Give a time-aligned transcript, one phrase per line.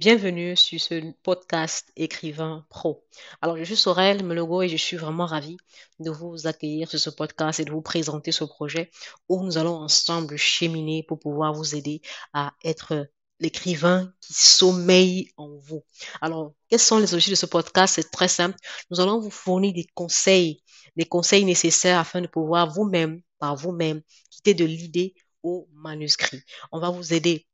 [0.00, 3.04] bienvenue sur ce podcast Écrivain Pro.
[3.42, 5.58] Alors, je suis Sorel Melogo et je suis vraiment ravie
[5.98, 8.90] de vous accueillir sur ce podcast et de vous présenter ce projet
[9.28, 12.00] où nous allons ensemble cheminer pour pouvoir vous aider
[12.32, 13.10] à être
[13.40, 15.84] l'écrivain qui sommeille en vous.
[16.22, 17.96] Alors, quels sont les objectifs de ce podcast?
[17.96, 18.56] C'est très simple.
[18.90, 20.62] Nous allons vous fournir des conseils,
[20.96, 25.12] des conseils nécessaires afin de pouvoir vous-même, par vous-même, quitter de l'idée
[25.42, 26.40] au manuscrit.
[26.72, 27.46] On va vous aider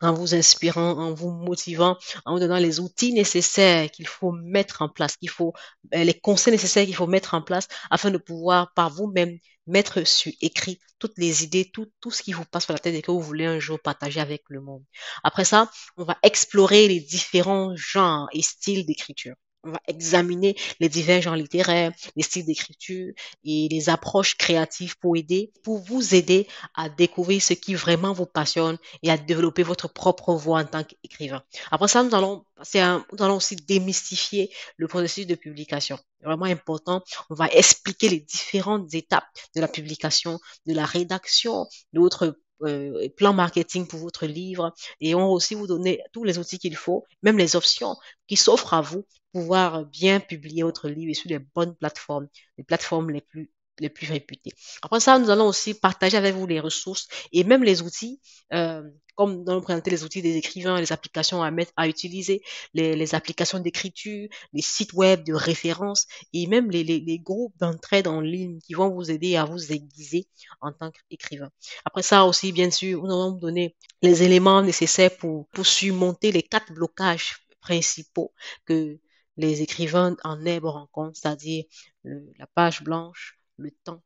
[0.00, 4.82] en vous inspirant, en vous motivant, en vous donnant les outils nécessaires qu'il faut mettre
[4.82, 5.52] en place, qu'il faut,
[5.94, 10.06] euh, les conseils nécessaires qu'il faut mettre en place afin de pouvoir par vous-même mettre
[10.06, 13.02] sur écrit toutes les idées, tout, tout ce qui vous passe par la tête et
[13.02, 14.84] que vous voulez un jour partager avec le monde.
[15.24, 19.34] Après ça, on va explorer les différents genres et styles d'écriture.
[19.66, 23.12] On va examiner les divers genres littéraires, les styles d'écriture
[23.44, 28.26] et les approches créatives pour aider, pour vous aider à découvrir ce qui vraiment vous
[28.26, 31.42] passionne et à développer votre propre voix en tant qu'écrivain.
[31.72, 35.98] Après ça, nous allons, nous allons aussi démystifier le processus de publication.
[36.22, 37.02] Vraiment important.
[37.30, 43.32] On va expliquer les différentes étapes de la publication, de la rédaction, votre euh, plan
[43.32, 47.04] marketing pour votre livre et on va aussi vous donner tous les outils qu'il faut,
[47.22, 51.38] même les options qui s'offrent à vous pour pouvoir bien publier votre livre sur les
[51.38, 54.52] bonnes plateformes, les plateformes les plus les plus réputées.
[54.82, 58.20] Après ça, nous allons aussi partager avec vous les ressources et même les outils
[58.52, 58.82] euh,
[59.16, 62.42] comme nous présenter les outils des écrivains, les applications à mettre, à utiliser,
[62.74, 67.54] les, les applications d'écriture, les sites web de référence et même les, les, les groupes
[67.58, 70.28] d'entraide en ligne qui vont vous aider à vous aiguiser
[70.60, 71.50] en tant qu'écrivain.
[71.86, 76.30] Après ça aussi, bien sûr, nous allons vous donner les éléments nécessaires pour, pour surmonter
[76.30, 78.32] les quatre blocages principaux
[78.66, 78.98] que
[79.38, 81.64] les écrivains en herbe rencontrent, c'est-à-dire
[82.04, 84.02] la page blanche, le temps,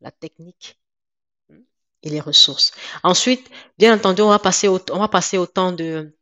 [0.00, 0.80] la technique
[2.02, 2.72] et les ressources.
[3.02, 6.16] Ensuite, bien entendu, on va passer au, on va passer au temps de,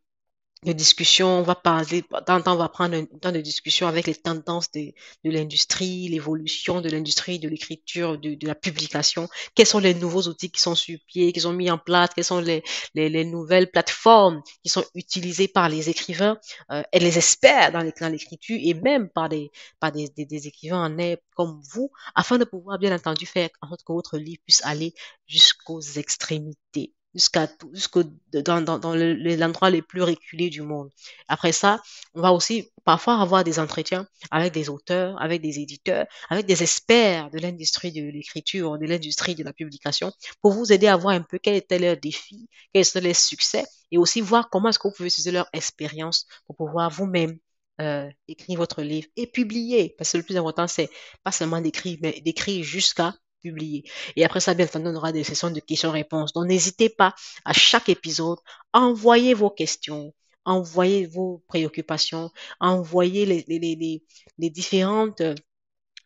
[0.64, 4.70] de discussion, on va parler, on va prendre un temps de discussion avec les tendances
[4.72, 4.92] de,
[5.24, 10.22] de l'industrie, l'évolution de l'industrie, de l'écriture, de, de, la publication, quels sont les nouveaux
[10.22, 12.62] outils qui sont sur pied, qui sont mis en place, quelles sont les,
[12.94, 16.38] les, les nouvelles plateformes qui sont utilisées par les écrivains
[16.72, 20.84] euh, et les experts dans l'écriture et même par des, par des, des, des écrivains
[20.84, 24.42] en air comme vous, afin de pouvoir bien entendu faire en sorte que votre livre
[24.44, 24.92] puisse aller
[25.26, 30.88] jusqu'aux extrémités jusqu'à jusqu'au dans, dans, dans l'endroit les plus reculés du monde.
[31.26, 31.82] Après ça,
[32.14, 36.62] on va aussi parfois avoir des entretiens avec des auteurs, avec des éditeurs, avec des
[36.62, 41.14] experts de l'industrie de l'écriture, de l'industrie de la publication, pour vous aider à voir
[41.14, 44.78] un peu quels étaient leurs défis, quels étaient leurs succès, et aussi voir comment est-ce
[44.78, 47.38] que vous pouvez utiliser leur expérience pour pouvoir vous-même
[47.80, 49.94] euh, écrire votre livre et publier.
[49.96, 50.90] Parce que le plus important, c'est
[51.22, 53.84] pas seulement d'écrire, mais d'écrire jusqu'à publier.
[54.16, 56.32] Et après ça, bien entendu, on aura des sessions de questions-réponses.
[56.32, 58.38] Donc, n'hésitez pas à chaque épisode,
[58.72, 64.04] envoyez vos questions, envoyez vos préoccupations, envoyez les, les, les,
[64.38, 65.34] les différentes euh,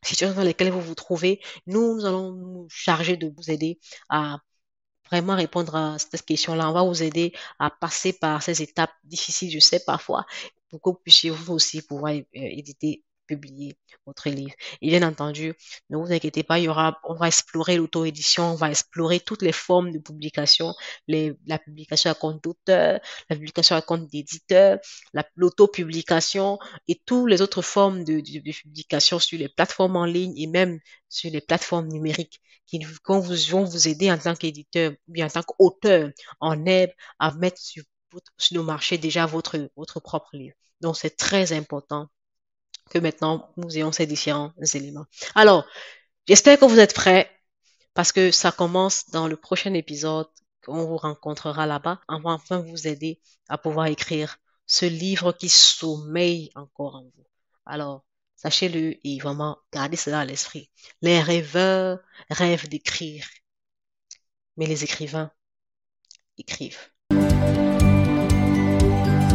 [0.04, 1.40] situations dans lesquelles vous vous trouvez.
[1.66, 3.78] Nous, nous allons nous charger de vous aider
[4.08, 4.38] à
[5.10, 6.70] vraiment répondre à cette question-là.
[6.70, 10.24] On va vous aider à passer par ces étapes difficiles, je sais parfois,
[10.70, 13.76] pour que vous puissiez vous aussi pouvoir euh, éditer publier
[14.06, 14.54] votre livre.
[14.80, 15.54] Et bien entendu,
[15.90, 19.42] ne vous inquiétez pas, il y aura, on va explorer l'auto-édition, on va explorer toutes
[19.42, 20.74] les formes de publication,
[21.08, 23.00] les, la publication à compte d'auteur,
[23.30, 24.78] la publication à compte d'éditeur,
[25.36, 28.20] l'auto-publication et toutes les autres formes de,
[28.52, 30.78] publication sur les plateformes en ligne et même
[31.08, 35.28] sur les plateformes numériques qui vont vous, vont vous aider en tant qu'éditeur ou en
[35.28, 36.10] tant qu'auteur
[36.40, 37.82] en herbe à mettre sur,
[38.38, 40.56] sur le marché déjà votre, votre propre livre.
[40.80, 42.08] Donc, c'est très important
[42.92, 45.06] que maintenant nous ayons ces différents éléments.
[45.34, 45.64] Alors,
[46.28, 47.30] j'espère que vous êtes prêts
[47.94, 50.28] parce que ça commence dans le prochain épisode
[50.64, 52.00] qu'on vous rencontrera là-bas.
[52.08, 57.26] On va enfin vous aider à pouvoir écrire ce livre qui sommeille encore en vous.
[57.66, 58.04] Alors,
[58.36, 60.70] sachez-le et vraiment gardez cela à l'esprit.
[61.00, 61.98] Les rêveurs
[62.30, 63.26] rêvent d'écrire,
[64.56, 65.30] mais les écrivains
[66.38, 66.91] écrivent.